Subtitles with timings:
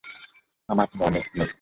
[0.69, 1.49] আমার মনে নেই।